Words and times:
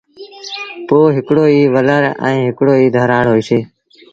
پوء 0.87 1.07
هڪڙو 1.15 1.43
ئيٚ 1.51 1.71
ولر 1.73 2.01
ائيٚݩٚ 2.25 2.47
هڪڙو 2.49 2.73
ئيٚ 2.77 2.93
ڌرآڙ 2.95 3.25
هوئيٚسي۔ 3.29 3.59